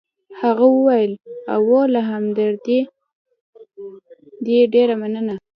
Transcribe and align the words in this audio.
هغه 0.41 0.65
وویل: 0.75 1.11
اوه، 1.55 1.81
له 1.93 2.01
همدردۍ 2.09 2.79
دي 4.45 4.57
ډېره 4.73 4.95
مننه. 5.01 5.35